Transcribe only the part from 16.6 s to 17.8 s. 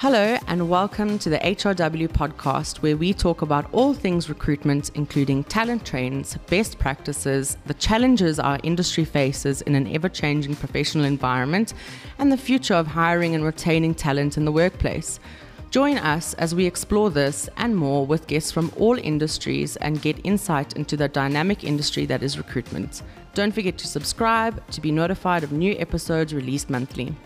explore this and